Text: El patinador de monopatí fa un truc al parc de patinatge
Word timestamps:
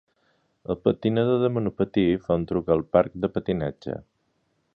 El 0.73 0.77
patinador 0.87 1.37
de 1.43 1.51
monopatí 1.57 2.07
fa 2.25 2.39
un 2.41 2.49
truc 2.53 2.75
al 2.77 2.85
parc 2.97 3.21
de 3.27 3.31
patinatge 3.37 3.99